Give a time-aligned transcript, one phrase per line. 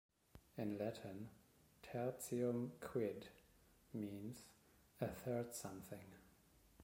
[0.57, 1.29] In Latin,
[1.83, 3.27] "tertium quid"
[3.93, 4.45] means
[4.99, 6.15] "a third something".